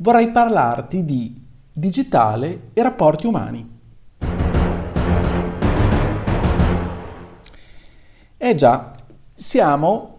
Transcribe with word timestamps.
vorrei 0.00 0.30
parlarti 0.30 1.04
di 1.04 1.34
digitale 1.72 2.70
e 2.72 2.82
rapporti 2.82 3.26
umani. 3.26 3.78
Eh 8.36 8.54
già, 8.54 8.92
siamo, 9.34 10.18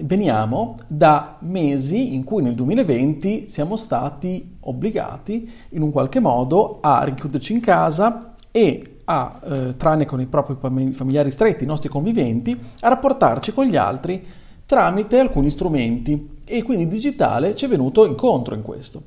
veniamo 0.00 0.76
da 0.86 1.36
mesi 1.40 2.14
in 2.14 2.24
cui 2.24 2.42
nel 2.42 2.54
2020 2.54 3.50
siamo 3.50 3.76
stati 3.76 4.56
obbligati 4.60 5.50
in 5.70 5.82
un 5.82 5.90
qualche 5.90 6.20
modo 6.20 6.78
a 6.80 7.04
richiuderci 7.04 7.52
in 7.52 7.60
casa 7.60 8.34
e 8.50 9.00
a, 9.04 9.38
eh, 9.42 9.76
tranne 9.76 10.06
con 10.06 10.20
i 10.20 10.26
propri 10.26 10.56
familiari 10.92 11.30
stretti, 11.30 11.64
i 11.64 11.66
nostri 11.66 11.90
conviventi, 11.90 12.58
a 12.80 12.88
rapportarci 12.88 13.52
con 13.52 13.66
gli 13.66 13.76
altri 13.76 14.24
tramite 14.64 15.18
alcuni 15.18 15.50
strumenti 15.50 16.38
e 16.50 16.62
quindi 16.62 16.84
il 16.84 16.90
digitale 16.90 17.54
ci 17.54 17.64
è 17.64 17.68
venuto 17.68 18.04
incontro 18.04 18.54
in 18.54 18.62
questo. 18.62 19.02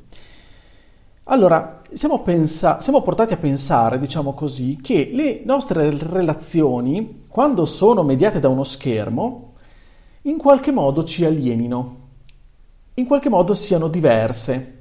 Allora, 1.25 1.81
siamo, 1.93 2.21
pensa- 2.21 2.81
siamo, 2.81 3.01
portati 3.01 3.33
a 3.33 3.37
pensare, 3.37 3.99
diciamo 3.99 4.33
così, 4.33 4.79
che 4.81 5.09
le 5.13 5.41
nostre 5.45 5.89
relazioni, 5.89 7.25
quando 7.27 7.65
sono 7.65 8.03
mediate 8.03 8.39
da 8.39 8.49
uno 8.49 8.63
schermo, 8.63 9.53
in 10.23 10.37
qualche 10.37 10.71
modo 10.71 11.03
ci 11.03 11.23
alienino, 11.23 11.97
in 12.95 13.05
qualche 13.05 13.29
modo 13.29 13.53
siano 13.53 13.87
diverse. 13.87 14.79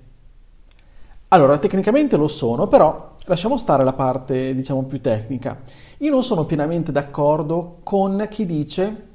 Allora, 1.29 1.59
tecnicamente 1.59 2.17
lo 2.17 2.29
sono, 2.29 2.67
però 2.67 3.17
lasciamo 3.25 3.57
stare 3.57 3.85
la 3.85 3.93
parte, 3.93 4.55
diciamo, 4.55 4.83
più 4.85 5.01
tecnica. 5.01 5.61
Io 5.99 6.11
non 6.11 6.25
sono 6.25 6.45
pienamente 6.45 6.91
d'accordo 6.91 7.79
con 7.85 8.27
chi 8.31 8.47
dice 8.47 9.11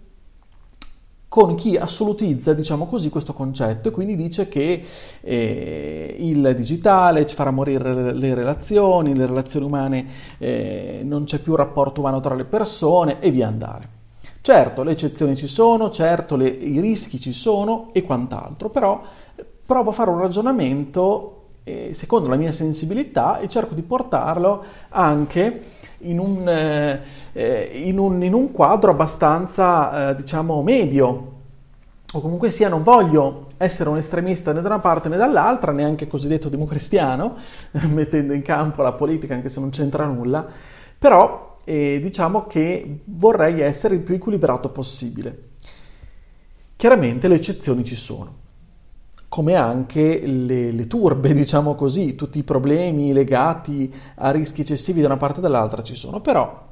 con 1.37 1.53
chi 1.53 1.77
assolutizza, 1.77 2.53
diciamo 2.53 2.87
così, 2.87 3.11
questo 3.11 3.31
concetto 3.31 3.89
e 3.89 3.91
quindi 3.91 4.15
dice 4.15 4.47
che 4.47 4.83
eh, 5.21 6.15
il 6.17 6.55
digitale 6.55 7.27
ci 7.27 7.35
farà 7.35 7.51
morire 7.51 8.11
le 8.11 8.33
relazioni, 8.33 9.15
le 9.15 9.27
relazioni 9.27 9.67
umane, 9.67 10.05
eh, 10.39 11.01
non 11.03 11.25
c'è 11.25 11.37
più 11.37 11.53
rapporto 11.53 11.99
umano 11.99 12.21
tra 12.21 12.33
le 12.33 12.45
persone 12.45 13.19
e 13.19 13.29
via 13.29 13.45
andare. 13.45 13.87
Certo, 14.41 14.81
le 14.81 14.93
eccezioni 14.93 15.35
ci 15.35 15.45
sono, 15.45 15.91
certo, 15.91 16.35
le, 16.37 16.47
i 16.47 16.79
rischi 16.79 17.19
ci 17.19 17.33
sono 17.33 17.89
e 17.91 18.01
quant'altro, 18.01 18.71
però 18.71 18.99
provo 19.63 19.91
a 19.91 19.93
fare 19.93 20.09
un 20.09 20.17
ragionamento 20.17 21.49
eh, 21.65 21.93
secondo 21.93 22.29
la 22.29 22.35
mia 22.35 22.51
sensibilità 22.51 23.37
e 23.37 23.47
cerco 23.47 23.75
di 23.75 23.83
portarlo 23.83 24.63
anche 24.89 25.61
in 25.99 26.19
un, 26.19 26.47
eh, 26.47 27.01
eh, 27.33 27.81
in 27.85 27.97
un, 27.97 28.21
in 28.23 28.33
un 28.33 28.51
quadro 28.51 28.91
abbastanza, 28.91 30.09
eh, 30.09 30.15
diciamo, 30.15 30.61
medio, 30.61 31.33
o 32.13 32.21
comunque 32.21 32.51
sia, 32.51 32.69
non 32.69 32.83
voglio 32.83 33.47
essere 33.57 33.89
un 33.89 33.97
estremista 33.97 34.53
né 34.53 34.61
da 34.61 34.67
una 34.67 34.79
parte 34.79 35.09
né 35.09 35.17
dall'altra, 35.17 35.71
neanche 35.71 36.07
cosiddetto 36.07 36.49
democristiano, 36.49 37.37
mettendo 37.87 38.33
in 38.33 38.41
campo 38.41 38.81
la 38.81 38.93
politica 38.93 39.33
anche 39.33 39.49
se 39.49 39.59
non 39.59 39.71
c'entra 39.71 40.05
nulla, 40.05 40.45
però 40.97 41.57
eh, 41.63 41.99
diciamo 42.01 42.47
che 42.47 43.01
vorrei 43.05 43.61
essere 43.61 43.95
il 43.95 44.01
più 44.01 44.15
equilibrato 44.15 44.69
possibile. 44.69 45.45
Chiaramente 46.75 47.27
le 47.27 47.35
eccezioni 47.35 47.83
ci 47.83 47.95
sono 47.95 48.45
come 49.29 49.55
anche 49.55 50.25
le, 50.25 50.71
le, 50.71 50.87
turbe, 50.87 51.33
diciamo 51.35 51.75
così, 51.75 52.15
tutti 52.15 52.39
i 52.39 52.43
problemi 52.43 53.13
legati 53.13 53.93
a 54.15 54.31
rischi 54.31 54.61
eccessivi 54.61 55.01
da 55.01 55.07
una 55.07 55.17
parte 55.17 55.39
e 55.39 55.41
dall'altra 55.41 55.83
ci 55.83 55.95
sono. 55.95 56.21
Però, 56.21 56.65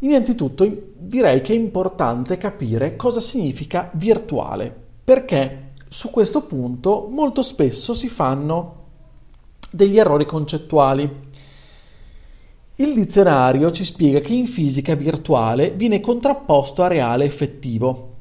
innanzitutto, 0.00 0.66
direi 0.96 1.40
che 1.40 1.52
è 1.52 1.56
importante 1.56 2.38
capire 2.38 2.96
cosa 2.96 3.20
significa 3.20 3.90
virtuale, 3.94 4.74
perché 5.04 5.72
su 5.88 6.10
questo 6.10 6.42
punto 6.42 7.08
molto 7.10 7.42
spesso 7.42 7.94
si 7.94 8.08
fanno 8.08 8.76
degli 9.70 9.98
errori 9.98 10.26
concettuali. 10.26 11.28
Il 12.76 12.94
dizionario 12.94 13.70
ci 13.72 13.84
spiega 13.84 14.20
che 14.20 14.32
in 14.32 14.46
fisica 14.46 14.94
virtuale 14.94 15.70
viene 15.72 16.00
contrapposto 16.00 16.82
a 16.82 16.88
reale 16.88 17.24
effettivo. 17.24 18.16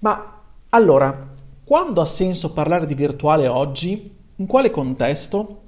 Ma 0.00 0.40
allora, 0.68 1.30
quando 1.72 2.02
ha 2.02 2.04
senso 2.04 2.52
parlare 2.52 2.84
di 2.84 2.92
virtuale 2.92 3.48
oggi? 3.48 4.14
In 4.36 4.46
quale 4.46 4.70
contesto? 4.70 5.60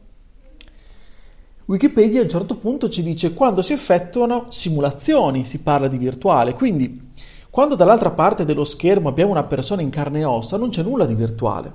Wikipedia 1.65 2.21
a 2.21 2.25
un 2.25 2.29
certo 2.29 2.57
punto 2.59 2.91
ci 2.91 3.03
dice 3.03 3.33
quando 3.33 3.63
si 3.63 3.73
effettuano 3.73 4.51
simulazioni 4.51 5.47
si 5.47 5.63
parla 5.63 5.89
di 5.89 5.97
virtuale, 5.97 6.53
quindi 6.53 7.13
quando 7.49 7.75
dall'altra 7.75 8.11
parte 8.11 8.45
dello 8.45 8.65
schermo 8.65 9.09
abbiamo 9.09 9.31
una 9.31 9.45
persona 9.45 9.81
in 9.81 9.89
carne 9.89 10.21
e 10.21 10.25
ossa 10.25 10.59
non 10.59 10.69
c'è 10.69 10.83
nulla 10.83 11.07
di 11.07 11.15
virtuale. 11.15 11.73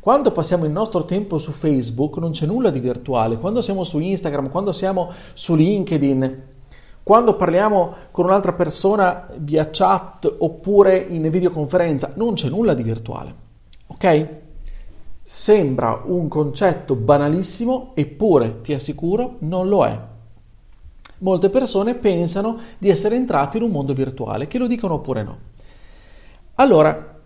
Quando 0.00 0.32
passiamo 0.32 0.64
il 0.64 0.72
nostro 0.72 1.04
tempo 1.04 1.38
su 1.38 1.52
Facebook 1.52 2.16
non 2.16 2.32
c'è 2.32 2.46
nulla 2.46 2.70
di 2.70 2.80
virtuale, 2.80 3.38
quando 3.38 3.60
siamo 3.60 3.84
su 3.84 4.00
Instagram, 4.00 4.50
quando 4.50 4.72
siamo 4.72 5.12
su 5.34 5.54
LinkedIn, 5.54 6.42
quando 7.04 7.36
parliamo 7.36 7.94
con 8.10 8.24
un'altra 8.24 8.54
persona 8.54 9.28
via 9.36 9.68
chat 9.70 10.34
oppure 10.38 10.98
in 10.98 11.30
videoconferenza 11.30 12.10
non 12.16 12.34
c'è 12.34 12.48
nulla 12.48 12.74
di 12.74 12.82
virtuale. 12.82 13.46
Ok? 13.88 14.28
Sembra 15.22 16.02
un 16.06 16.28
concetto 16.28 16.94
banalissimo, 16.94 17.92
eppure 17.94 18.60
ti 18.62 18.72
assicuro 18.72 19.36
non 19.40 19.68
lo 19.68 19.84
è. 19.84 20.00
Molte 21.18 21.50
persone 21.50 21.94
pensano 21.94 22.60
di 22.78 22.88
essere 22.88 23.16
entrati 23.16 23.56
in 23.56 23.64
un 23.64 23.70
mondo 23.70 23.92
virtuale, 23.92 24.46
che 24.46 24.56
lo 24.56 24.66
dicono 24.66 24.94
oppure 24.94 25.22
no. 25.22 25.38
Allora, 26.54 27.20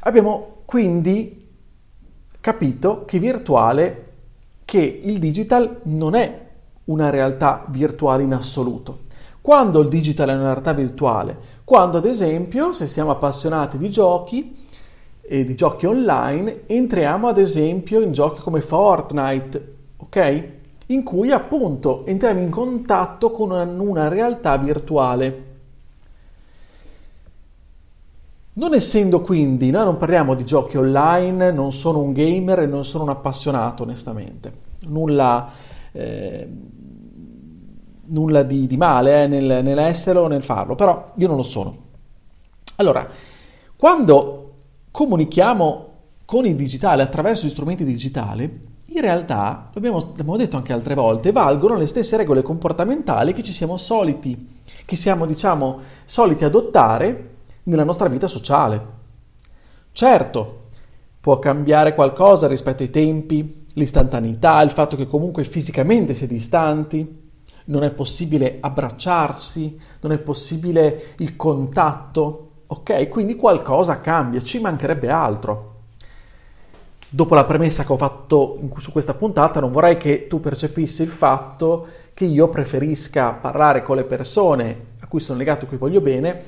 abbiamo 0.00 0.62
quindi 0.64 1.48
capito 2.40 3.04
che 3.04 3.18
virtuale, 3.18 4.12
che 4.64 4.80
il 4.80 5.18
digital 5.18 5.80
non 5.84 6.14
è 6.14 6.46
una 6.84 7.10
realtà 7.10 7.64
virtuale 7.68 8.22
in 8.22 8.32
assoluto. 8.32 9.00
Quando 9.40 9.80
il 9.80 9.88
digital 9.88 10.28
è 10.30 10.34
una 10.34 10.52
realtà 10.52 10.72
virtuale? 10.72 11.36
Quando 11.64 11.98
ad 11.98 12.06
esempio, 12.06 12.72
se 12.72 12.86
siamo 12.86 13.10
appassionati 13.10 13.76
di 13.76 13.90
giochi, 13.90 14.63
e 15.26 15.44
di 15.44 15.54
giochi 15.54 15.86
online, 15.86 16.64
entriamo 16.66 17.28
ad 17.28 17.38
esempio 17.38 18.00
in 18.00 18.12
giochi 18.12 18.40
come 18.40 18.60
Fortnite, 18.60 19.74
ok? 19.96 20.48
In 20.86 21.02
cui 21.02 21.30
appunto 21.30 22.04
entriamo 22.04 22.40
in 22.40 22.50
contatto 22.50 23.30
con 23.30 23.50
una, 23.50 23.62
una 23.62 24.08
realtà 24.08 24.56
virtuale. 24.58 25.52
Non 28.56 28.74
essendo 28.74 29.22
quindi, 29.22 29.70
noi 29.70 29.84
non 29.84 29.96
parliamo 29.96 30.34
di 30.34 30.44
giochi 30.44 30.76
online, 30.76 31.50
non 31.50 31.72
sono 31.72 32.00
un 32.00 32.12
gamer 32.12 32.60
e 32.60 32.66
non 32.66 32.84
sono 32.84 33.04
un 33.04 33.08
appassionato 33.08 33.82
onestamente, 33.82 34.52
nulla, 34.80 35.50
eh, 35.90 36.48
nulla 38.04 38.42
di, 38.42 38.66
di, 38.66 38.76
male 38.76 39.24
eh, 39.24 39.26
nel, 39.26 39.64
nell'esserlo 39.64 40.20
o 40.20 40.28
nel 40.28 40.44
farlo, 40.44 40.74
però 40.74 41.12
io 41.16 41.26
non 41.26 41.36
lo 41.36 41.42
sono. 41.42 41.76
Allora, 42.76 43.08
quando 43.74 44.43
comunichiamo 44.94 45.88
con 46.24 46.46
il 46.46 46.54
digitale 46.54 47.02
attraverso 47.02 47.46
gli 47.46 47.50
strumenti 47.50 47.82
digitali, 47.82 48.44
in 48.86 49.00
realtà, 49.00 49.70
l'abbiamo, 49.72 49.98
l'abbiamo 49.98 50.36
detto 50.36 50.56
anche 50.56 50.72
altre 50.72 50.94
volte, 50.94 51.32
valgono 51.32 51.76
le 51.76 51.86
stesse 51.86 52.16
regole 52.16 52.42
comportamentali 52.42 53.32
che 53.32 53.42
ci 53.42 53.50
siamo 53.50 53.76
soliti, 53.76 54.60
che 54.84 54.94
siamo, 54.94 55.26
diciamo, 55.26 55.80
soliti 56.04 56.44
adottare 56.44 57.30
nella 57.64 57.82
nostra 57.82 58.06
vita 58.06 58.28
sociale. 58.28 58.86
Certo, 59.90 60.66
può 61.20 61.40
cambiare 61.40 61.92
qualcosa 61.96 62.46
rispetto 62.46 62.84
ai 62.84 62.90
tempi, 62.90 63.66
l'istantaneità, 63.72 64.62
il 64.62 64.70
fatto 64.70 64.94
che 64.94 65.08
comunque 65.08 65.42
fisicamente 65.42 66.14
si 66.14 66.22
è 66.22 66.28
distanti, 66.28 67.22
non 67.64 67.82
è 67.82 67.90
possibile 67.90 68.58
abbracciarsi, 68.60 69.76
non 70.02 70.12
è 70.12 70.18
possibile 70.18 71.14
il 71.16 71.34
contatto, 71.34 72.43
Ok, 72.66 73.08
quindi 73.08 73.36
qualcosa 73.36 74.00
cambia, 74.00 74.42
ci 74.42 74.60
mancherebbe 74.60 75.10
altro. 75.10 75.72
Dopo 77.08 77.34
la 77.34 77.44
premessa 77.44 77.84
che 77.84 77.92
ho 77.92 77.96
fatto 77.96 78.58
su 78.78 78.90
questa 78.90 79.14
puntata, 79.14 79.60
non 79.60 79.70
vorrei 79.70 79.96
che 79.96 80.26
tu 80.28 80.40
percepissi 80.40 81.02
il 81.02 81.10
fatto 81.10 81.86
che 82.14 82.24
io 82.24 82.48
preferisca 82.48 83.32
parlare 83.32 83.82
con 83.82 83.96
le 83.96 84.04
persone 84.04 84.92
a 85.00 85.06
cui 85.06 85.20
sono 85.20 85.38
legato, 85.38 85.64
a 85.64 85.68
cui 85.68 85.76
voglio 85.76 86.00
bene, 86.00 86.42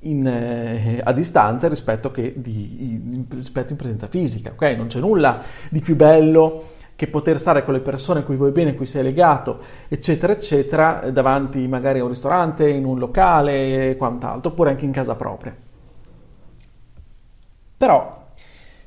in, 0.00 0.26
eh, 0.26 1.00
a 1.02 1.12
distanza 1.12 1.68
rispetto, 1.68 2.10
di, 2.14 2.76
in, 2.80 3.24
rispetto 3.28 3.72
in 3.72 3.78
presenza 3.78 4.06
fisica. 4.06 4.50
Okay? 4.52 4.76
Non 4.76 4.86
c'è 4.86 4.98
nulla 5.00 5.42
di 5.68 5.80
più 5.80 5.94
bello 5.94 6.72
che 6.96 7.08
poter 7.08 7.40
stare 7.40 7.64
con 7.64 7.74
le 7.74 7.80
persone 7.80 8.20
a 8.20 8.22
cui 8.22 8.36
vuoi 8.36 8.52
bene, 8.52 8.70
a 8.70 8.74
cui 8.74 8.86
sei 8.86 9.02
legato, 9.02 9.60
eccetera, 9.88 10.32
eccetera, 10.32 11.10
davanti 11.10 11.66
magari 11.66 11.98
a 11.98 12.02
un 12.04 12.10
ristorante, 12.10 12.68
in 12.68 12.84
un 12.84 12.98
locale 12.98 13.90
e 13.90 13.96
quant'altro, 13.96 14.50
oppure 14.50 14.70
anche 14.70 14.84
in 14.84 14.92
casa 14.92 15.14
propria. 15.16 15.54
Però 17.76 18.26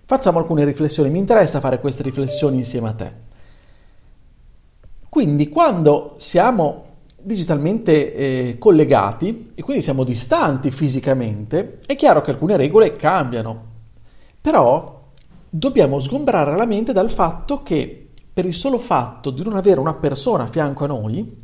facciamo 0.05 0.39
alcune 0.39 0.63
riflessioni, 0.63 1.09
mi 1.09 1.19
interessa 1.19 1.59
fare 1.59 1.79
queste 1.79 2.03
riflessioni 2.03 2.57
insieme 2.57 2.87
a 2.87 2.93
te. 2.93 3.11
Quindi 5.09 5.49
quando 5.49 6.15
siamo 6.17 6.85
digitalmente 7.19 8.13
eh, 8.13 8.55
collegati 8.57 9.51
e 9.53 9.61
quindi 9.63 9.83
siamo 9.83 10.05
distanti 10.05 10.71
fisicamente, 10.71 11.79
è 11.85 11.95
chiaro 11.95 12.21
che 12.21 12.31
alcune 12.31 12.55
regole 12.55 12.95
cambiano, 12.95 13.63
però 14.39 14.96
dobbiamo 15.49 15.99
sgombrare 15.99 16.55
la 16.55 16.65
mente 16.65 16.93
dal 16.93 17.11
fatto 17.11 17.63
che 17.63 18.09
per 18.33 18.45
il 18.45 18.53
solo 18.53 18.77
fatto 18.77 19.31
di 19.31 19.43
non 19.43 19.55
avere 19.55 19.79
una 19.79 19.95
persona 19.95 20.43
a 20.43 20.47
fianco 20.47 20.83
a 20.83 20.87
noi 20.87 21.43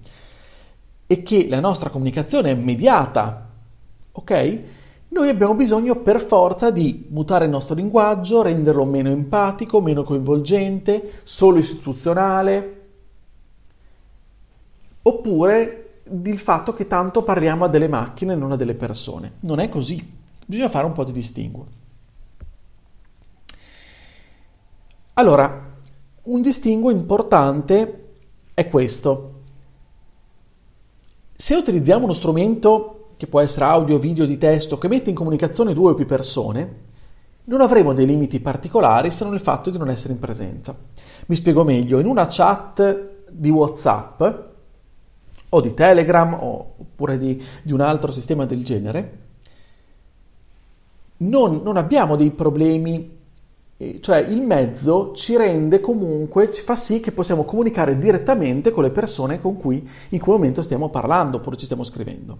e 1.07 1.23
che 1.23 1.47
la 1.47 1.59
nostra 1.59 1.89
comunicazione 1.89 2.51
è 2.51 2.53
immediata, 2.53 3.49
ok? 4.11 4.59
Noi 5.09 5.29
abbiamo 5.29 5.53
bisogno 5.53 5.97
per 5.97 6.21
forza 6.21 6.71
di 6.71 7.05
mutare 7.09 7.45
il 7.45 7.51
nostro 7.51 7.75
linguaggio, 7.75 8.41
renderlo 8.41 8.83
meno 8.85 9.09
empatico, 9.09 9.79
meno 9.79 10.03
coinvolgente, 10.03 11.21
solo 11.23 11.59
istituzionale, 11.59 12.81
oppure 15.03 16.01
il 16.23 16.39
fatto 16.39 16.73
che 16.73 16.87
tanto 16.87 17.23
parliamo 17.23 17.65
a 17.65 17.67
delle 17.67 17.87
macchine 17.87 18.33
e 18.33 18.35
non 18.35 18.51
a 18.51 18.55
delle 18.55 18.73
persone. 18.73 19.33
Non 19.41 19.59
è 19.59 19.69
così, 19.69 20.03
bisogna 20.45 20.69
fare 20.69 20.85
un 20.85 20.93
po' 20.93 21.03
di 21.03 21.11
distinguo. 21.11 21.81
Allora, 25.15 25.75
un 26.23 26.41
distinguo 26.41 26.89
importante 26.89 28.13
è 28.55 28.67
questo. 28.67 29.41
Se 31.35 31.53
utilizziamo 31.53 32.05
uno 32.05 32.13
strumento 32.13 33.09
che 33.17 33.27
può 33.27 33.39
essere 33.39 33.65
audio, 33.65 33.99
video, 33.99 34.25
di 34.25 34.39
testo, 34.39 34.79
che 34.79 34.87
mette 34.87 35.11
in 35.11 35.15
comunicazione 35.15 35.75
due 35.75 35.91
o 35.91 35.93
più 35.93 36.07
persone, 36.07 36.81
non 37.43 37.61
avremo 37.61 37.93
dei 37.93 38.07
limiti 38.07 38.39
particolari 38.39 39.11
se 39.11 39.23
non 39.23 39.35
il 39.35 39.39
fatto 39.39 39.69
di 39.69 39.77
non 39.77 39.91
essere 39.91 40.13
in 40.13 40.19
presenza. 40.19 40.75
Mi 41.27 41.35
spiego 41.35 41.63
meglio, 41.63 41.99
in 41.99 42.07
una 42.07 42.27
chat 42.27 43.27
di 43.29 43.51
WhatsApp 43.51 44.23
o 45.49 45.61
di 45.61 45.73
Telegram 45.75 46.33
oppure 46.33 47.19
di, 47.19 47.39
di 47.61 47.71
un 47.71 47.81
altro 47.81 48.09
sistema 48.09 48.45
del 48.45 48.63
genere, 48.63 49.17
non, 51.17 51.61
non 51.63 51.77
abbiamo 51.77 52.15
dei 52.15 52.31
problemi 52.31 53.21
cioè 54.01 54.17
il 54.17 54.41
mezzo 54.41 55.13
ci 55.13 55.37
rende 55.37 55.79
comunque, 55.79 56.51
ci 56.51 56.61
fa 56.61 56.75
sì 56.75 56.99
che 56.99 57.11
possiamo 57.11 57.43
comunicare 57.43 57.97
direttamente 57.97 58.71
con 58.71 58.83
le 58.83 58.89
persone 58.89 59.39
con 59.39 59.57
cui 59.57 59.87
in 60.09 60.19
quel 60.19 60.35
momento 60.35 60.61
stiamo 60.61 60.89
parlando 60.89 61.37
oppure 61.37 61.57
ci 61.57 61.65
stiamo 61.65 61.83
scrivendo. 61.83 62.37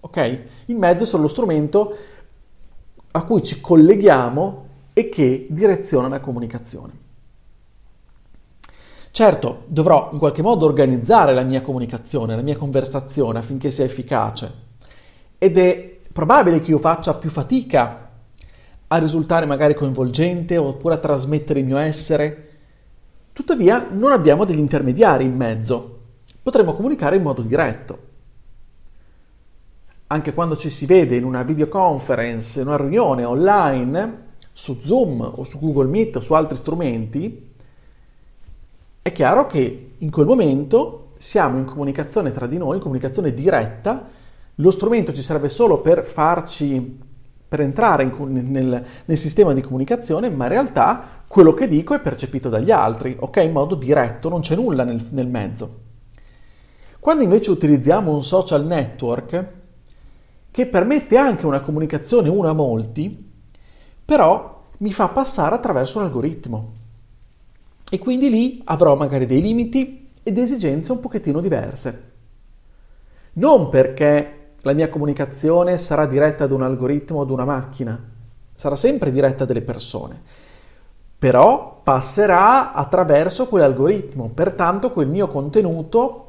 Ok? 0.00 0.38
Il 0.66 0.76
mezzo 0.76 1.04
è 1.04 1.06
solo 1.06 1.22
lo 1.22 1.28
strumento 1.28 1.96
a 3.12 3.24
cui 3.24 3.42
ci 3.42 3.60
colleghiamo 3.60 4.66
e 4.92 5.08
che 5.08 5.46
direziona 5.50 6.08
la 6.08 6.20
comunicazione. 6.20 6.92
Certo, 9.12 9.62
dovrò 9.66 10.10
in 10.12 10.18
qualche 10.18 10.42
modo 10.42 10.66
organizzare 10.66 11.34
la 11.34 11.42
mia 11.42 11.62
comunicazione, 11.62 12.36
la 12.36 12.42
mia 12.42 12.56
conversazione 12.56 13.38
affinché 13.38 13.70
sia 13.70 13.84
efficace 13.84 14.68
ed 15.36 15.58
è 15.58 15.98
probabile 16.12 16.60
che 16.60 16.70
io 16.70 16.78
faccia 16.78 17.14
più 17.14 17.30
fatica 17.30 18.09
a 18.92 18.98
risultare 18.98 19.46
magari 19.46 19.74
coinvolgente 19.74 20.56
oppure 20.56 20.94
a 20.94 20.98
trasmettere 20.98 21.60
il 21.60 21.66
mio 21.66 21.76
essere. 21.76 22.48
Tuttavia 23.32 23.86
non 23.88 24.10
abbiamo 24.10 24.44
degli 24.44 24.58
intermediari 24.58 25.24
in 25.24 25.36
mezzo, 25.36 25.98
potremmo 26.42 26.74
comunicare 26.74 27.14
in 27.14 27.22
modo 27.22 27.42
diretto. 27.42 28.08
Anche 30.08 30.34
quando 30.34 30.56
ci 30.56 30.70
si 30.70 30.86
vede 30.86 31.14
in 31.14 31.22
una 31.22 31.44
videoconference, 31.44 32.60
in 32.60 32.66
una 32.66 32.76
riunione 32.76 33.24
online, 33.24 34.28
su 34.50 34.80
Zoom 34.82 35.20
o 35.20 35.44
su 35.44 35.60
Google 35.60 35.88
Meet 35.88 36.16
o 36.16 36.20
su 36.20 36.32
altri 36.34 36.56
strumenti, 36.56 37.48
è 39.02 39.12
chiaro 39.12 39.46
che 39.46 39.92
in 39.96 40.10
quel 40.10 40.26
momento 40.26 41.12
siamo 41.16 41.58
in 41.58 41.64
comunicazione 41.64 42.32
tra 42.32 42.48
di 42.48 42.58
noi, 42.58 42.76
in 42.76 42.82
comunicazione 42.82 43.32
diretta, 43.32 44.08
lo 44.56 44.70
strumento 44.72 45.12
ci 45.12 45.22
serve 45.22 45.48
solo 45.48 45.78
per 45.78 46.04
farci, 46.04 47.08
per 47.50 47.62
entrare 47.62 48.04
in, 48.04 48.52
nel, 48.52 48.84
nel, 49.04 49.18
sistema 49.18 49.52
di 49.52 49.60
comunicazione, 49.60 50.30
ma 50.30 50.44
in 50.44 50.50
realtà 50.50 51.24
quello 51.26 51.52
che 51.52 51.66
dico 51.66 51.94
è 51.94 52.00
percepito 52.00 52.48
dagli 52.48 52.70
altri, 52.70 53.16
ok? 53.18 53.38
In 53.38 53.50
modo 53.50 53.74
diretto, 53.74 54.28
non 54.28 54.40
c'è 54.40 54.54
nulla 54.54 54.84
nel, 54.84 55.04
nel 55.10 55.26
mezzo. 55.26 55.78
Quando 57.00 57.24
invece 57.24 57.50
utilizziamo 57.50 58.14
un 58.14 58.22
social 58.22 58.64
network 58.64 59.46
che 60.52 60.66
permette 60.66 61.16
anche 61.16 61.44
una 61.44 61.60
comunicazione 61.60 62.28
una 62.28 62.50
a 62.50 62.52
molti, 62.52 63.32
però 64.04 64.62
mi 64.78 64.92
fa 64.92 65.08
passare 65.08 65.56
attraverso 65.56 65.98
un 65.98 66.04
algoritmo. 66.04 66.72
E 67.90 67.98
quindi 67.98 68.30
lì 68.30 68.62
avrò 68.66 68.94
magari 68.94 69.26
dei 69.26 69.42
limiti 69.42 70.08
ed 70.22 70.38
esigenze 70.38 70.92
un 70.92 71.00
pochettino 71.00 71.40
diverse. 71.40 72.10
Non 73.32 73.70
perché 73.70 74.39
la 74.62 74.72
mia 74.72 74.88
comunicazione 74.88 75.78
sarà 75.78 76.06
diretta 76.06 76.44
ad 76.44 76.50
un 76.50 76.62
algoritmo 76.62 77.20
ad 77.20 77.30
una 77.30 77.44
macchina, 77.44 77.98
sarà 78.54 78.76
sempre 78.76 79.10
diretta 79.10 79.44
delle 79.44 79.62
persone, 79.62 80.20
però 81.18 81.80
passerà 81.82 82.72
attraverso 82.72 83.46
quell'algoritmo, 83.46 84.30
pertanto 84.34 84.90
quel 84.92 85.08
mio 85.08 85.28
contenuto 85.28 86.26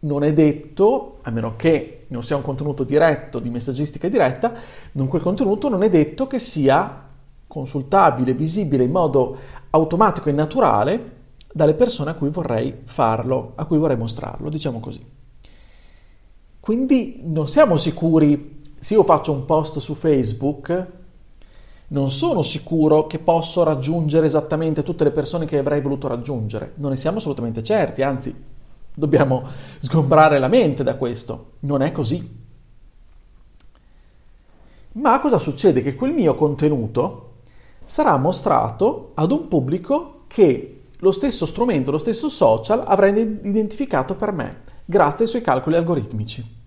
non 0.00 0.24
è 0.24 0.32
detto, 0.32 1.18
a 1.22 1.30
meno 1.30 1.54
che 1.56 2.06
non 2.08 2.22
sia 2.22 2.36
un 2.36 2.42
contenuto 2.42 2.84
diretto 2.84 3.38
di 3.38 3.50
messaggistica 3.50 4.08
diretta, 4.08 4.52
non 4.92 5.08
quel 5.08 5.22
contenuto 5.22 5.68
non 5.68 5.82
è 5.82 5.90
detto 5.90 6.26
che 6.26 6.38
sia 6.38 7.08
consultabile, 7.46 8.32
visibile 8.32 8.84
in 8.84 8.90
modo 8.90 9.36
automatico 9.70 10.28
e 10.28 10.32
naturale 10.32 11.18
dalle 11.52 11.74
persone 11.74 12.10
a 12.10 12.14
cui 12.14 12.30
vorrei 12.30 12.82
farlo, 12.84 13.52
a 13.56 13.64
cui 13.64 13.78
vorrei 13.78 13.96
mostrarlo, 13.96 14.48
diciamo 14.48 14.80
così. 14.80 15.18
Quindi 16.70 17.18
non 17.24 17.48
siamo 17.48 17.76
sicuri, 17.76 18.70
se 18.78 18.94
io 18.94 19.02
faccio 19.02 19.32
un 19.32 19.44
post 19.44 19.78
su 19.78 19.94
Facebook, 19.94 20.86
non 21.88 22.10
sono 22.10 22.42
sicuro 22.42 23.08
che 23.08 23.18
posso 23.18 23.64
raggiungere 23.64 24.26
esattamente 24.26 24.84
tutte 24.84 25.02
le 25.02 25.10
persone 25.10 25.46
che 25.46 25.58
avrei 25.58 25.80
voluto 25.80 26.06
raggiungere, 26.06 26.74
non 26.76 26.90
ne 26.90 26.96
siamo 26.96 27.16
assolutamente 27.16 27.64
certi, 27.64 28.02
anzi 28.02 28.32
dobbiamo 28.94 29.48
sgombrare 29.80 30.38
la 30.38 30.46
mente 30.46 30.84
da 30.84 30.94
questo, 30.94 31.54
non 31.62 31.82
è 31.82 31.90
così. 31.90 32.38
Ma 34.92 35.18
cosa 35.18 35.38
succede? 35.40 35.82
Che 35.82 35.96
quel 35.96 36.12
mio 36.12 36.36
contenuto 36.36 37.32
sarà 37.84 38.16
mostrato 38.16 39.10
ad 39.14 39.32
un 39.32 39.48
pubblico 39.48 40.22
che 40.28 40.82
lo 40.96 41.10
stesso 41.10 41.46
strumento, 41.46 41.90
lo 41.90 41.98
stesso 41.98 42.28
social 42.28 42.84
avrà 42.86 43.08
identificato 43.08 44.14
per 44.14 44.30
me, 44.30 44.60
grazie 44.84 45.24
ai 45.24 45.30
suoi 45.30 45.42
calcoli 45.42 45.74
algoritmici. 45.74 46.58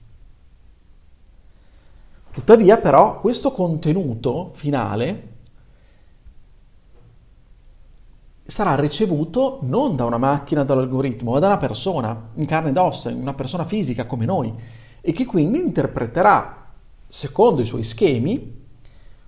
Tuttavia, 2.33 2.77
però, 2.77 3.19
questo 3.19 3.51
contenuto 3.51 4.51
finale 4.55 5.27
sarà 8.43 8.75
ricevuto 8.75 9.59
non 9.61 9.95
da 9.95 10.05
una 10.05 10.17
macchina, 10.17 10.63
dall'algoritmo, 10.63 11.33
ma 11.33 11.39
da 11.39 11.45
una 11.45 11.57
persona 11.57 12.29
in 12.33 12.45
carne 12.45 12.69
ed 12.69 12.77
ossa, 12.77 13.09
una 13.09 13.35
persona 13.35 13.65
fisica 13.65 14.07
come 14.07 14.25
noi, 14.25 14.51
e 14.99 15.11
che 15.11 15.25
quindi 15.25 15.59
interpreterà 15.59 16.71
secondo 17.07 17.61
i 17.61 17.65
suoi 17.65 17.83
schemi 17.83 18.61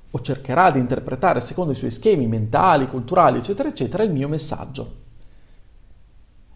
o 0.10 0.22
cercherà 0.22 0.72
di 0.72 0.80
interpretare 0.80 1.42
secondo 1.42 1.74
i 1.74 1.76
suoi 1.76 1.92
schemi 1.92 2.26
mentali, 2.26 2.88
culturali, 2.88 3.38
eccetera, 3.38 3.70
eccetera, 3.70 4.02
il 4.02 4.12
mio 4.12 4.28
messaggio. 4.28 5.04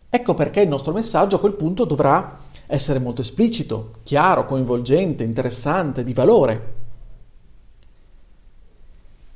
Ecco 0.10 0.34
perché 0.34 0.62
il 0.62 0.68
nostro 0.68 0.94
messaggio 0.94 1.36
a 1.36 1.39
quel 1.39 1.53
punto 1.53 1.86
dovrà 1.86 2.39
essere 2.71 2.99
molto 2.99 3.21
esplicito, 3.21 3.95
chiaro, 4.03 4.45
coinvolgente, 4.45 5.23
interessante, 5.23 6.03
di 6.03 6.13
valore. 6.13 6.73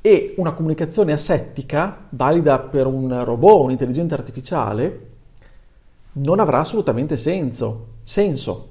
E 0.00 0.34
una 0.36 0.52
comunicazione 0.52 1.12
asettica, 1.12 2.06
valida 2.10 2.60
per 2.60 2.86
un 2.86 3.24
robot, 3.24 3.64
un'intelligenza 3.64 4.14
artificiale, 4.14 5.10
non 6.12 6.38
avrà 6.38 6.60
assolutamente 6.60 7.16
senso. 7.16 7.86
senso. 8.04 8.68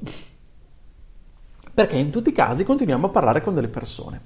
Perché 1.74 1.98
in 1.98 2.10
tutti 2.10 2.30
i 2.30 2.34
casi 2.34 2.64
continuiamo 2.64 3.08
a 3.08 3.10
parlare 3.10 3.42
con 3.42 3.54
delle 3.54 3.68
persone. 3.68 4.22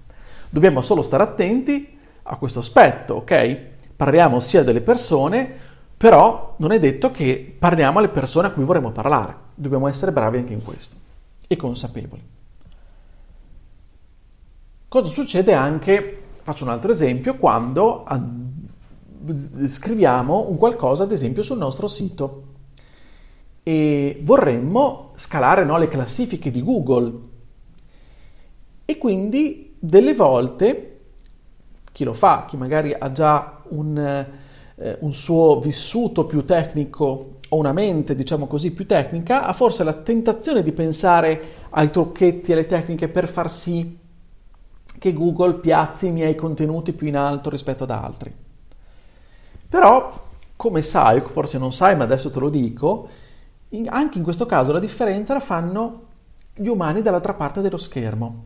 Dobbiamo 0.51 0.83
solo 0.83 1.01
stare 1.01 1.23
attenti 1.23 1.97
a 2.21 2.35
questo 2.35 2.59
aspetto, 2.59 3.15
ok? 3.15 3.57
Parliamo 3.95 4.39
sia 4.39 4.63
delle 4.63 4.81
persone, 4.81 5.57
però 5.97 6.53
non 6.57 6.71
è 6.71 6.79
detto 6.79 7.09
che 7.09 7.55
parliamo 7.57 7.97
alle 7.97 8.09
persone 8.09 8.47
a 8.47 8.51
cui 8.51 8.63
vorremmo 8.63 8.91
parlare. 8.91 9.35
Dobbiamo 9.55 9.87
essere 9.87 10.11
bravi 10.11 10.37
anche 10.37 10.53
in 10.53 10.63
questo 10.63 10.95
e 11.47 11.55
consapevoli. 11.55 12.21
Cosa 14.87 15.07
succede 15.07 15.53
anche, 15.53 16.21
faccio 16.43 16.63
un 16.63 16.69
altro 16.69 16.91
esempio, 16.91 17.35
quando 17.35 18.05
scriviamo 19.65 20.49
un 20.49 20.57
qualcosa, 20.57 21.03
ad 21.03 21.11
esempio, 21.11 21.41
sul 21.43 21.57
nostro 21.57 21.87
sito 21.87 22.43
e 23.63 24.19
vorremmo 24.21 25.11
scalare 25.15 25.65
no, 25.65 25.77
le 25.77 25.89
classifiche 25.89 26.51
di 26.51 26.63
Google. 26.63 27.19
E 28.85 28.97
quindi 28.97 29.75
delle 29.79 30.13
volte 30.13 30.99
chi 31.91 32.03
lo 32.03 32.13
fa, 32.13 32.45
chi 32.47 32.55
magari 32.55 32.93
ha 32.93 33.11
già 33.11 33.63
un, 33.69 34.25
eh, 34.79 34.97
un 35.01 35.13
suo 35.13 35.59
vissuto 35.59 36.25
più 36.25 36.45
tecnico 36.45 37.39
o 37.49 37.57
una 37.57 37.73
mente, 37.73 38.15
diciamo 38.15 38.47
così, 38.47 38.71
più 38.71 38.85
tecnica, 38.85 39.45
ha 39.45 39.53
forse 39.53 39.83
la 39.83 39.93
tentazione 39.93 40.63
di 40.63 40.71
pensare 40.71 41.41
ai 41.71 41.89
trucchetti, 41.89 42.51
alle 42.51 42.65
tecniche 42.65 43.07
per 43.07 43.27
far 43.27 43.49
sì 43.49 43.97
che 44.99 45.13
Google 45.13 45.55
piazzi 45.55 46.07
i 46.07 46.11
miei 46.11 46.35
contenuti 46.35 46.91
più 46.91 47.07
in 47.07 47.17
alto 47.17 47.49
rispetto 47.49 47.83
ad 47.83 47.91
altri. 47.91 48.33
Però, 49.69 50.25
come 50.55 50.81
sai, 50.81 51.21
forse 51.21 51.57
non 51.57 51.71
sai, 51.71 51.95
ma 51.95 52.03
adesso 52.03 52.31
te 52.31 52.39
lo 52.39 52.49
dico, 52.49 53.07
in, 53.69 53.87
anche 53.89 54.17
in 54.17 54.23
questo 54.23 54.45
caso 54.45 54.71
la 54.71 54.79
differenza 54.79 55.33
la 55.33 55.39
fanno 55.39 56.05
gli 56.53 56.67
umani 56.67 57.01
dall'altra 57.01 57.33
parte 57.33 57.61
dello 57.61 57.77
schermo. 57.77 58.45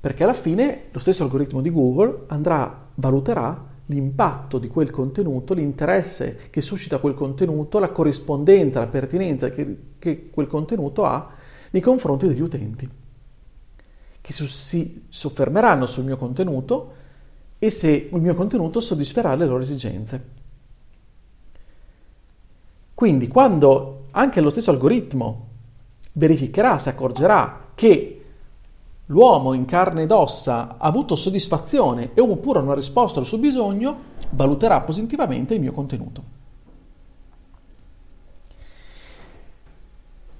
Perché 0.00 0.24
alla 0.24 0.34
fine 0.34 0.84
lo 0.90 0.98
stesso 0.98 1.22
algoritmo 1.22 1.60
di 1.60 1.70
Google 1.70 2.24
andrà, 2.28 2.88
valuterà 2.94 3.70
l'impatto 3.92 4.58
di 4.58 4.68
quel 4.68 4.90
contenuto, 4.90 5.54
l'interesse 5.54 6.48
che 6.50 6.60
suscita 6.60 6.98
quel 6.98 7.14
contenuto, 7.14 7.78
la 7.78 7.90
corrispondenza, 7.90 8.80
la 8.80 8.86
pertinenza 8.86 9.50
che, 9.50 9.76
che 9.98 10.30
quel 10.30 10.46
contenuto 10.46 11.04
ha 11.04 11.30
nei 11.70 11.82
confronti 11.82 12.26
degli 12.26 12.40
utenti, 12.40 12.88
che 14.20 14.32
si 14.32 15.04
soffermeranno 15.08 15.86
sul 15.86 16.04
mio 16.04 16.16
contenuto 16.16 16.94
e 17.58 17.70
se 17.70 17.90
il 17.90 18.20
mio 18.20 18.34
contenuto 18.34 18.80
soddisferà 18.80 19.34
le 19.34 19.46
loro 19.46 19.62
esigenze. 19.62 20.40
Quindi 22.94 23.28
quando 23.28 24.06
anche 24.12 24.40
lo 24.40 24.50
stesso 24.50 24.70
algoritmo 24.70 25.48
verificherà, 26.12 26.78
si 26.78 26.88
accorgerà 26.88 27.70
che 27.74 28.21
l'uomo 29.12 29.52
in 29.52 29.66
carne 29.66 30.02
ed 30.02 30.10
ossa 30.10 30.76
ha 30.78 30.86
avuto 30.86 31.16
soddisfazione 31.16 32.10
e 32.14 32.20
oppure 32.20 32.60
ha 32.60 32.74
risposto 32.74 33.20
al 33.20 33.26
suo 33.26 33.36
bisogno, 33.36 34.10
valuterà 34.30 34.80
positivamente 34.80 35.52
il 35.52 35.60
mio 35.60 35.72
contenuto. 35.72 36.22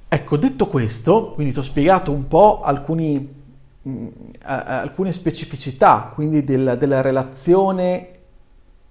Ecco, 0.09 0.37
detto 0.37 0.67
questo, 0.67 1.33
quindi 1.33 1.53
ti 1.53 1.59
ho 1.59 1.63
spiegato 1.63 2.11
un 2.11 2.27
po' 2.29 2.63
alcuni, 2.63 3.35
mh, 3.83 4.07
alcune 4.43 5.13
specificità, 5.13 6.11
quindi 6.15 6.43
del, 6.43 6.77
della 6.79 7.01
relazione 7.03 8.09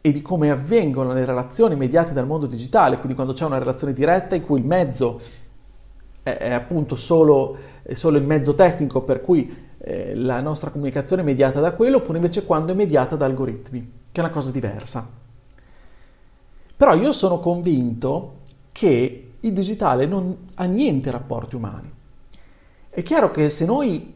e 0.02 0.12
di 0.12 0.22
come 0.22 0.50
avvengono 0.50 1.14
le 1.14 1.26
relazioni 1.26 1.76
mediate 1.76 2.14
dal 2.14 2.26
mondo 2.26 2.48
digitale, 2.48 2.98
quindi 2.98 3.14
quando 3.14 3.34
c'è 3.34 3.46
una 3.46 3.60
relazione 3.60 3.94
diretta 3.94 4.36
in 4.36 4.44
cui 4.44 4.60
il 4.60 4.66
mezzo 4.66 5.22
è, 6.24 6.30
è 6.38 6.52
appunto 6.52 6.96
solo, 6.96 7.58
è 7.84 7.94
solo, 7.94 8.18
il 8.18 8.24
mezzo 8.24 8.56
tecnico 8.56 9.02
per 9.02 9.22
cui 9.22 9.70
eh, 9.84 10.14
la 10.16 10.42
nostra 10.42 10.70
comunicazione 10.70 11.24
è 11.24 11.26
mediata 11.26 11.60
da 11.60 11.72
quello, 11.72 11.98
oppure 11.98 12.18
invece 12.18 12.46
quando 12.46 12.72
è 12.72 12.76
mediata 12.76 13.16
da 13.16 13.26
algoritmi, 13.26 13.92
che 14.12 14.22
è 14.22 14.24
una 14.24 14.34
cosa 14.34 14.52
diversa. 14.52 15.08
Però 16.78 16.96
io 16.96 17.12
sono 17.12 17.40
convinto 17.40 18.40
che 18.72 19.34
il 19.40 19.54
digitale 19.54 20.06
non 20.06 20.50
ha 20.56 20.64
niente 20.66 21.10
rapporti 21.12 21.56
umani. 21.56 21.92
È 22.90 23.04
chiaro 23.04 23.32
che 23.32 23.50
se 23.50 23.66
noi, 23.66 24.14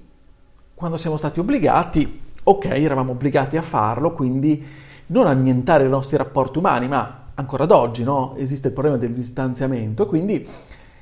quando 0.73 0.97
siamo 0.97 1.17
stati 1.17 1.39
obbligati, 1.39 2.21
ok, 2.43 2.65
eravamo 2.65 3.13
obbligati 3.13 3.57
a 3.57 3.61
farlo, 3.61 4.13
quindi 4.13 4.63
non 5.07 5.27
annientare 5.27 5.85
i 5.85 5.89
nostri 5.89 6.17
rapporti 6.17 6.57
umani, 6.59 6.87
ma 6.87 7.23
ancora 7.35 7.63
ad 7.63 7.71
oggi 7.71 8.03
no? 8.03 8.35
esiste 8.37 8.67
il 8.67 8.73
problema 8.73 8.97
del 8.97 9.13
distanziamento, 9.13 10.05
quindi 10.07 10.47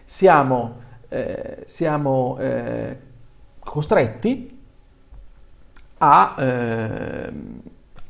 siamo, 0.06 0.80
eh, 1.10 1.64
siamo 1.66 2.38
eh, 2.40 2.98
costretti 3.60 4.53
a, 6.04 6.36
eh, 6.38 7.34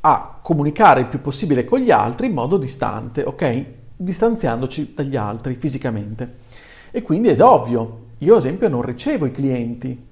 a, 0.00 0.38
comunicare 0.42 1.00
il 1.00 1.06
più 1.06 1.20
possibile 1.20 1.64
con 1.64 1.78
gli 1.78 1.90
altri 1.90 2.26
in 2.26 2.34
modo 2.34 2.56
distante, 2.56 3.22
ok? 3.22 3.64
Distanziandoci 3.96 4.94
dagli 4.94 5.16
altri 5.16 5.54
fisicamente. 5.54 6.42
E 6.90 7.02
quindi 7.02 7.28
è 7.28 7.40
ovvio, 7.42 8.06
io 8.18 8.34
ad 8.34 8.40
esempio 8.40 8.68
non 8.68 8.82
ricevo 8.82 9.26
i 9.26 9.32
clienti, 9.32 10.06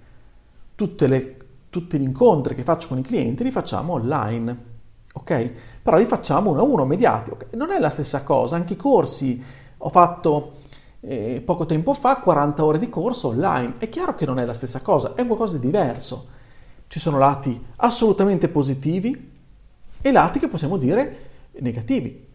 le, 0.77 1.37
tutti 1.71 1.99
gli 1.99 2.03
incontri 2.03 2.55
che 2.55 2.63
faccio 2.63 2.89
con 2.89 2.99
i 2.99 3.03
clienti 3.03 3.45
li 3.45 3.53
facciamo 3.53 3.93
online 3.93 4.71
ok? 5.13 5.51
Però 5.83 5.97
li 5.97 6.07
facciamo 6.07 6.51
uno 6.51 6.61
a 6.61 6.65
uno, 6.65 6.85
mediati. 6.85 7.31
Okay? 7.31 7.49
Non 7.53 7.71
è 7.71 7.79
la 7.79 7.91
stessa 7.91 8.23
cosa, 8.23 8.57
anche 8.57 8.75
i 8.75 8.77
corsi 8.77 9.43
ho 9.85 9.89
fatto 9.89 10.53
eh, 11.01 11.43
poco 11.45 11.67
tempo 11.67 11.93
fa 11.93 12.17
40 12.17 12.65
ore 12.65 12.79
di 12.79 12.89
corso 12.89 13.29
online. 13.29 13.75
È 13.79 13.89
chiaro 13.89 14.15
che 14.15 14.27
non 14.27 14.39
è 14.39 14.45
la 14.45 14.55
stessa 14.55 14.81
cosa, 14.81 15.15
è 15.15 15.27
qualcosa 15.27 15.59
di 15.59 15.67
diverso. 15.67 16.32
Ci 16.93 16.99
sono 16.99 17.17
lati 17.17 17.59
assolutamente 17.77 18.49
positivi 18.49 19.31
e 20.03 20.13
lati 20.13 20.39
che 20.39 20.49
possiamo 20.49 20.77
dire 20.77 21.31
negativi. 21.53 22.29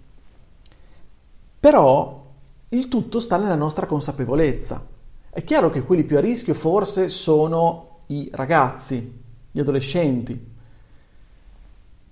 Però 1.59 2.25
il 2.69 2.87
tutto 2.87 3.19
sta 3.19 3.37
nella 3.37 3.53
nostra 3.53 3.85
consapevolezza. 3.85 4.83
È 5.29 5.43
chiaro 5.43 5.69
che 5.69 5.83
quelli 5.83 6.05
più 6.05 6.17
a 6.17 6.21
rischio 6.21 6.55
forse 6.55 7.07
sono 7.07 7.99
i 8.07 8.31
ragazzi, 8.33 9.21
gli 9.51 9.59
adolescenti, 9.59 10.53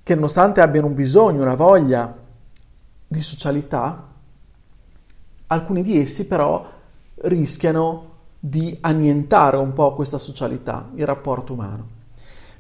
che 0.04 0.14
nonostante 0.14 0.62
abbiano 0.62 0.86
un 0.86 0.94
bisogno, 0.94 1.42
una 1.42 1.56
voglia 1.56 2.16
di 3.08 3.22
socialità, 3.24 4.08
alcuni 5.48 5.82
di 5.82 6.00
essi 6.00 6.28
però 6.28 6.64
rischiano 7.22 8.10
di 8.38 8.78
annientare 8.82 9.58
un 9.58 9.74
po' 9.74 9.96
questa 9.96 10.20
socialità, 10.20 10.92
il 10.94 11.08
rapporto 11.08 11.54
umano. 11.54 11.95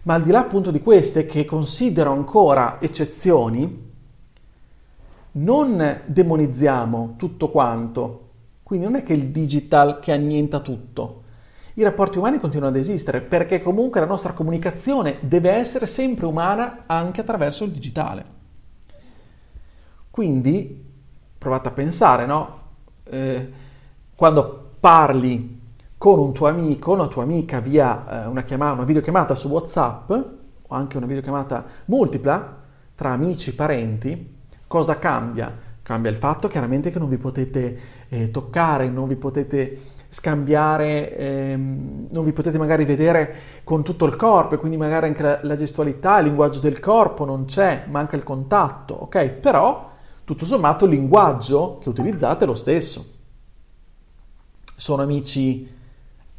Ma 0.05 0.13
al 0.13 0.23
di 0.23 0.31
là 0.31 0.39
appunto 0.39 0.69
di 0.69 0.81
queste 0.81 1.25
che 1.25 1.45
considero 1.45 2.11
ancora 2.11 2.77
eccezioni, 2.79 3.91
non 5.31 6.01
demonizziamo 6.05 7.15
tutto 7.17 7.49
quanto. 7.49 8.21
Quindi 8.61 8.85
non 8.85 8.95
è 8.95 9.03
che 9.03 9.13
il 9.13 9.29
digital 9.29 9.99
che 9.99 10.11
annienta 10.11 10.59
tutto, 10.59 11.23
i 11.77 11.83
rapporti 11.83 12.17
umani 12.17 12.39
continuano 12.39 12.73
ad 12.73 12.79
esistere 12.79 13.21
perché 13.21 13.61
comunque 13.61 13.99
la 13.99 14.05
nostra 14.05 14.33
comunicazione 14.33 15.17
deve 15.21 15.51
essere 15.51 15.85
sempre 15.85 16.25
umana 16.25 16.83
anche 16.85 17.21
attraverso 17.21 17.63
il 17.63 17.71
digitale. 17.71 18.25
Quindi 20.09 20.83
provate 21.37 21.67
a 21.67 21.71
pensare, 21.71 22.25
no? 22.25 22.59
Eh, 23.03 23.51
quando 24.15 24.75
parli 24.79 25.54
con 26.05 26.19
un 26.19 26.33
tuo 26.33 26.45
amico, 26.45 26.91
una 26.91 27.07
tua 27.07 27.23
amica 27.23 27.59
via 27.59 28.25
eh, 28.25 28.27
una, 28.27 28.43
chiamata, 28.43 28.73
una 28.73 28.83
videochiamata 28.83 29.33
su 29.33 29.47
WhatsApp 29.47 30.11
o 30.11 30.75
anche 30.75 30.97
una 30.97 31.07
videochiamata 31.07 31.65
multipla 31.85 32.57
tra 32.93 33.09
amici, 33.09 33.55
parenti, 33.55 34.37
cosa 34.67 34.99
cambia? 34.99 35.51
Cambia 35.81 36.11
il 36.11 36.17
fatto 36.17 36.47
chiaramente 36.47 36.91
che 36.91 36.99
non 36.99 37.09
vi 37.09 37.17
potete 37.17 37.79
eh, 38.07 38.29
toccare, 38.29 38.87
non 38.87 39.07
vi 39.07 39.15
potete 39.15 39.79
scambiare, 40.09 41.17
ehm, 41.17 42.09
non 42.11 42.23
vi 42.23 42.33
potete 42.33 42.59
magari 42.59 42.85
vedere 42.85 43.35
con 43.63 43.81
tutto 43.81 44.05
il 44.05 44.15
corpo 44.15 44.53
e 44.53 44.57
quindi 44.59 44.77
magari 44.77 45.07
anche 45.07 45.23
la, 45.23 45.39
la, 45.41 45.55
gestualità, 45.55 46.19
il 46.19 46.25
linguaggio 46.25 46.59
del 46.59 46.79
corpo 46.79 47.25
non 47.25 47.45
c'è, 47.45 47.85
manca 47.89 48.15
il 48.15 48.21
contatto, 48.21 48.93
ok? 48.93 49.27
Però 49.29 49.91
tutto 50.23 50.45
sommato 50.45 50.85
il 50.85 50.91
linguaggio 50.91 51.79
che 51.81 51.89
utilizzate 51.89 52.43
è 52.43 52.47
lo 52.47 52.53
stesso. 52.53 53.13
Sono 54.77 55.01
amici 55.01 55.73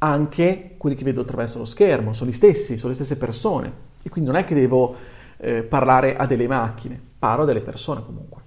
anche 0.07 0.75
quelli 0.77 0.97
che 0.97 1.05
vedo 1.05 1.23
attraverso 1.23 1.59
lo 1.59 1.65
schermo, 1.65 2.13
sono 2.13 2.31
gli 2.31 2.35
stessi, 2.35 2.77
sono 2.77 2.89
le 2.89 2.95
stesse 2.95 3.17
persone 3.17 3.73
e 4.03 4.09
quindi 4.09 4.31
non 4.31 4.39
è 4.39 4.45
che 4.45 4.55
devo 4.55 4.95
eh, 5.39 5.63
parlare 5.63 6.17
a 6.17 6.27
delle 6.27 6.47
macchine, 6.47 7.01
parlo 7.19 7.43
a 7.43 7.47
delle 7.47 7.61
persone 7.61 8.03
comunque. 8.05 8.43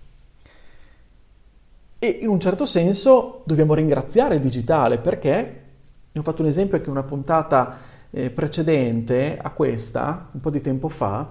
E 1.99 2.07
in 2.21 2.29
un 2.29 2.39
certo 2.39 2.65
senso 2.65 3.41
dobbiamo 3.45 3.73
ringraziare 3.73 4.35
il 4.35 4.41
digitale 4.41 4.99
perché, 4.99 5.63
ne 6.11 6.19
ho 6.19 6.23
fatto 6.23 6.41
un 6.41 6.47
esempio 6.47 6.77
anche 6.77 6.89
in 6.89 6.95
una 6.95 7.05
puntata 7.05 7.77
eh, 8.09 8.29
precedente 8.29 9.37
a 9.37 9.49
questa, 9.51 10.29
un 10.31 10.39
po' 10.39 10.49
di 10.49 10.61
tempo 10.61 10.87
fa, 10.87 11.27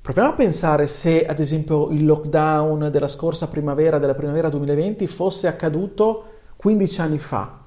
proviamo 0.00 0.30
a 0.30 0.34
pensare 0.34 0.86
se 0.86 1.26
ad 1.26 1.40
esempio 1.40 1.90
il 1.90 2.04
lockdown 2.04 2.90
della 2.90 3.08
scorsa 3.08 3.48
primavera, 3.48 3.98
della 3.98 4.14
primavera 4.14 4.48
2020, 4.48 5.06
fosse 5.08 5.48
accaduto 5.48 6.26
15 6.56 7.00
anni 7.00 7.18
fa. 7.18 7.61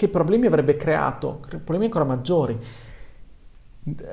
Che 0.00 0.08
problemi 0.08 0.46
avrebbe 0.46 0.76
creato? 0.76 1.40
Problemi 1.46 1.84
ancora 1.84 2.04
maggiori 2.04 2.58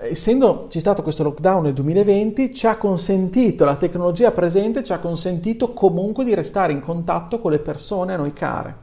essendoci 0.02 0.82
stato 0.82 1.02
questo 1.02 1.24
lockdown 1.24 1.64
nel 1.64 1.74
2020, 1.74 2.54
ci 2.54 2.68
ha 2.68 2.76
consentito, 2.76 3.64
la 3.64 3.78
tecnologia 3.78 4.32
presente 4.32 4.84
ci 4.84 4.92
ha 4.92 5.00
consentito 5.00 5.72
comunque 5.72 6.26
di 6.26 6.34
restare 6.34 6.74
in 6.74 6.82
contatto 6.82 7.40
con 7.40 7.52
le 7.52 7.60
persone 7.60 8.14
a 8.14 8.18
noi 8.18 8.34
care. 8.34 8.76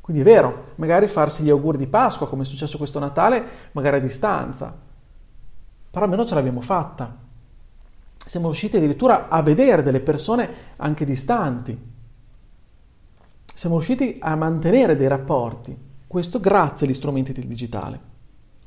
Quindi 0.00 0.22
è 0.22 0.24
vero, 0.24 0.66
magari 0.76 1.08
farsi 1.08 1.42
gli 1.42 1.50
auguri 1.50 1.78
di 1.78 1.88
Pasqua, 1.88 2.28
come 2.28 2.44
è 2.44 2.46
successo 2.46 2.78
questo 2.78 3.00
Natale, 3.00 3.44
magari 3.72 3.96
a 3.96 4.00
distanza. 4.00 4.72
però 5.90 6.04
almeno 6.04 6.24
ce 6.24 6.36
l'abbiamo 6.36 6.60
fatta. 6.60 7.12
Siamo 8.24 8.46
riusciti 8.46 8.76
addirittura 8.76 9.28
a 9.28 9.42
vedere 9.42 9.82
delle 9.82 10.00
persone 10.00 10.48
anche 10.76 11.04
distanti. 11.04 11.76
Siamo 13.52 13.74
riusciti 13.74 14.18
a 14.20 14.36
mantenere 14.36 14.96
dei 14.96 15.08
rapporti. 15.08 15.87
Questo 16.08 16.40
grazie 16.40 16.86
agli 16.86 16.94
strumenti 16.94 17.34
del 17.34 17.44
digitale. 17.44 18.00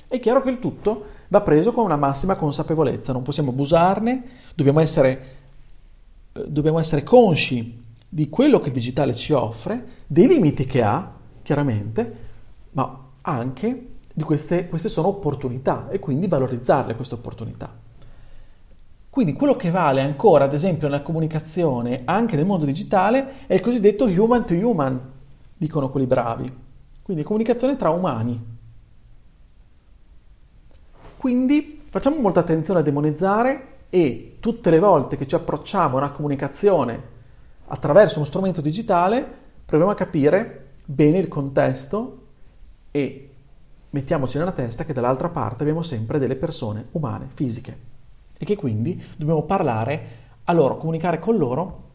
È 0.07 0.19
chiaro 0.19 0.43
che 0.43 0.51
il 0.51 0.59
tutto 0.59 1.05
va 1.29 1.41
preso 1.41 1.71
con 1.71 1.85
una 1.85 1.95
massima 1.95 2.35
consapevolezza, 2.35 3.13
non 3.13 3.23
possiamo 3.23 3.49
abusarne, 3.49 4.23
dobbiamo 4.53 4.79
essere, 4.79 5.35
eh, 6.33 6.45
dobbiamo 6.47 6.77
essere 6.77 7.01
consci 7.01 7.83
di 8.07 8.29
quello 8.29 8.59
che 8.59 8.67
il 8.67 8.75
digitale 8.75 9.15
ci 9.15 9.33
offre, 9.33 10.03
dei 10.05 10.27
limiti 10.27 10.67
che 10.67 10.83
ha, 10.83 11.13
chiaramente, 11.41 12.15
ma 12.73 13.05
anche 13.21 13.87
di 14.13 14.21
queste, 14.21 14.67
queste 14.67 14.89
sono 14.89 15.07
opportunità 15.07 15.89
e 15.89 15.97
quindi 15.97 16.27
valorizzarle 16.27 16.95
queste 16.95 17.15
opportunità. 17.15 17.73
Quindi 19.09 19.33
quello 19.33 19.55
che 19.55 19.71
vale 19.71 20.01
ancora, 20.01 20.43
ad 20.43 20.53
esempio, 20.53 20.87
nella 20.87 21.01
comunicazione, 21.01 22.03
anche 22.05 22.35
nel 22.35 22.45
mondo 22.45 22.65
digitale, 22.65 23.47
è 23.47 23.55
il 23.55 23.61
cosiddetto 23.61 24.05
human 24.05 24.45
to 24.45 24.53
human, 24.53 25.01
dicono 25.57 25.89
quelli 25.89 26.05
bravi. 26.05 26.69
Quindi 27.11 27.27
comunicazione 27.27 27.75
tra 27.75 27.89
umani. 27.89 28.41
Quindi 31.17 31.81
facciamo 31.89 32.15
molta 32.21 32.39
attenzione 32.39 32.79
a 32.79 32.83
demonizzare 32.83 33.67
e 33.89 34.37
tutte 34.39 34.69
le 34.69 34.79
volte 34.79 35.17
che 35.17 35.27
ci 35.27 35.35
approcciamo 35.35 35.95
a 35.95 35.97
una 35.97 36.11
comunicazione 36.11 37.09
attraverso 37.67 38.19
uno 38.19 38.25
strumento 38.25 38.61
digitale, 38.61 39.27
proviamo 39.65 39.91
a 39.91 39.95
capire 39.95 40.67
bene 40.85 41.17
il 41.17 41.27
contesto 41.27 42.19
e 42.91 43.29
mettiamoci 43.89 44.37
nella 44.37 44.53
testa 44.53 44.85
che 44.85 44.93
dall'altra 44.93 45.27
parte 45.27 45.63
abbiamo 45.63 45.81
sempre 45.81 46.17
delle 46.17 46.37
persone 46.37 46.87
umane, 46.91 47.27
fisiche 47.33 47.77
e 48.37 48.45
che 48.45 48.55
quindi 48.55 49.03
dobbiamo 49.17 49.43
parlare 49.43 50.19
a 50.45 50.53
loro, 50.53 50.77
comunicare 50.77 51.19
con 51.19 51.35
loro 51.35 51.89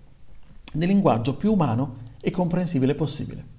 nel 0.74 0.88
linguaggio 0.88 1.36
più 1.36 1.52
umano 1.52 1.96
e 2.20 2.30
comprensibile 2.30 2.94
possibile. 2.94 3.55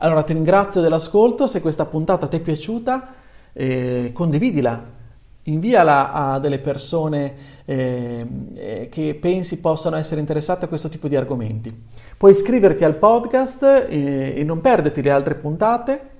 Allora 0.00 0.22
ti 0.22 0.32
ringrazio 0.32 0.80
dell'ascolto, 0.80 1.46
se 1.46 1.60
questa 1.60 1.84
puntata 1.84 2.28
ti 2.28 2.36
è 2.36 2.40
piaciuta 2.40 3.14
eh, 3.52 4.10
condividila, 4.14 4.80
inviala 5.44 6.12
a 6.12 6.38
delle 6.38 6.58
persone 6.58 7.34
eh, 7.64 8.26
eh, 8.54 8.88
che 8.90 9.18
pensi 9.20 9.60
possano 9.60 9.96
essere 9.96 10.20
interessate 10.20 10.66
a 10.66 10.68
questo 10.68 10.88
tipo 10.88 11.08
di 11.08 11.16
argomenti. 11.16 11.86
Puoi 12.16 12.30
iscriverti 12.30 12.84
al 12.84 12.94
podcast 12.94 13.62
eh, 13.88 14.34
e 14.36 14.44
non 14.44 14.60
perderti 14.60 15.02
le 15.02 15.10
altre 15.10 15.34
puntate 15.34 16.10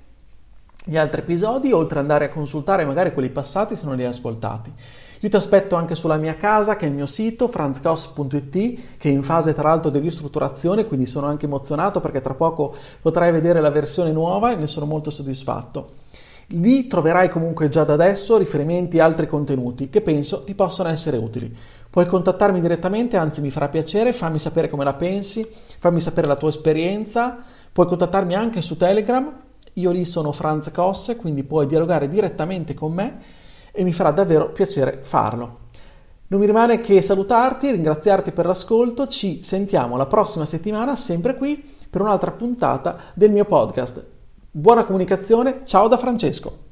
gli 0.85 0.97
altri 0.97 1.21
episodi, 1.21 1.71
oltre 1.71 1.99
ad 1.99 2.05
andare 2.05 2.25
a 2.25 2.31
consultare 2.31 2.85
magari 2.85 3.13
quelli 3.13 3.29
passati 3.29 3.77
se 3.77 3.85
non 3.85 3.95
li 3.95 4.03
hai 4.03 4.09
ascoltati. 4.09 4.73
Io 5.21 5.29
ti 5.29 5.37
aspetto 5.37 5.75
anche 5.75 5.95
sulla 5.95 6.17
mia 6.17 6.37
casa, 6.37 6.77
che 6.77 6.87
è 6.87 6.89
il 6.89 6.95
mio 6.95 7.07
sito, 7.07 7.49
franzcos.it, 7.49 8.51
che 8.99 9.09
è 9.09 9.13
in 9.13 9.23
fase 9.23 9.55
tra 9.55 9.69
l'altro 9.69 9.91
di 9.91 9.99
ristrutturazione, 9.99 10.87
quindi 10.87 11.07
sono 11.07 11.27
anche 11.27 11.47
emozionato 11.47 12.01
perché 12.01 12.21
tra 12.21 12.35
poco 12.35 12.75
potrai 13.01 13.33
vedere 13.33 13.61
la 13.61 13.71
versione 13.71 14.13
nuova 14.13 14.53
e 14.53 14.57
ne 14.57 14.67
sono 14.67 14.87
molto 14.87 15.11
soddisfatto. 15.11 16.07
Lì 16.53 16.87
troverai 16.87 17.29
comunque 17.29 17.69
già 17.69 17.85
da 17.85 17.95
adesso 17.95 18.39
riferimenti 18.39 18.97
e 18.97 19.01
altri 19.01 19.27
contenuti 19.27 19.91
che 19.91 20.01
penso 20.01 20.45
ti 20.45 20.55
possano 20.55 20.89
essere 20.89 21.17
utili. 21.17 21.55
Puoi 21.91 22.07
contattarmi 22.07 22.61
direttamente, 22.61 23.17
anzi 23.17 23.41
mi 23.41 23.51
farà 23.51 23.69
piacere, 23.69 24.13
fammi 24.13 24.39
sapere 24.39 24.69
come 24.69 24.85
la 24.85 24.95
pensi, 24.95 25.47
fammi 25.79 26.01
sapere 26.01 26.27
la 26.27 26.37
tua 26.37 26.49
esperienza, 26.49 27.39
puoi 27.73 27.87
contattarmi 27.87 28.35
anche 28.35 28.63
su 28.63 28.77
Telegram 28.77 29.47
io 29.79 29.93
lì 29.93 30.05
sono 30.05 30.33
Franz 30.33 30.71
Kosse, 30.73 31.17
quindi 31.17 31.45
puoi 31.45 31.67
dialogare 31.67 32.09
direttamente 32.09 32.75
con 32.75 32.93
me 32.93 33.19
e 33.79 33.85
mi 33.85 33.93
farà 33.93 34.11
davvero 34.11 34.51
piacere 34.51 34.99
farlo. 35.03 35.67
Non 36.27 36.41
mi 36.41 36.47
rimane 36.47 36.81
che 36.81 37.01
salutarti, 37.01 37.71
ringraziarti 37.71 38.33
per 38.33 38.45
l'ascolto, 38.45 39.07
ci 39.07 39.45
sentiamo 39.45 39.97
la 39.97 40.07
prossima 40.07 40.45
settimana 40.45 40.97
sempre 40.97 41.37
qui 41.37 41.77
per 41.89 42.01
un'altra 42.01 42.33
puntata 42.33 42.99
del 43.15 43.31
mio 43.31 43.45
podcast. 43.45 44.05
Buona 44.51 44.85
comunicazione, 44.85 45.61
ciao 45.65 45.87
da 45.87 45.97
Francesco. 45.97 46.68